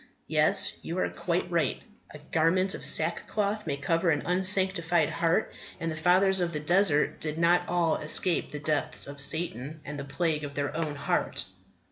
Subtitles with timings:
[0.25, 1.79] Yes, you are quite right.
[2.09, 7.19] A garment of sackcloth may cover an unsanctified heart; and the fathers of the desert
[7.19, 11.45] did not all escape the depths of Satan and the plague of their own heart.